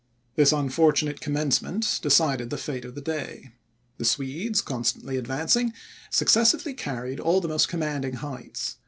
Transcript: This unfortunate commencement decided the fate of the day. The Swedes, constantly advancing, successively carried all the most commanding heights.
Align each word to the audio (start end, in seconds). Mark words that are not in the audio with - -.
This 0.35 0.51
unfortunate 0.51 1.21
commencement 1.21 1.99
decided 2.01 2.49
the 2.49 2.57
fate 2.57 2.85
of 2.85 2.95
the 2.95 3.01
day. 3.03 3.51
The 3.99 4.05
Swedes, 4.05 4.59
constantly 4.59 5.15
advancing, 5.15 5.73
successively 6.09 6.73
carried 6.73 7.19
all 7.19 7.39
the 7.39 7.47
most 7.47 7.67
commanding 7.69 8.13
heights. 8.13 8.77